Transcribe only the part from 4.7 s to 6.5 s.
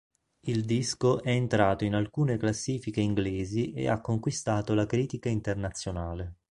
la critica internazionale.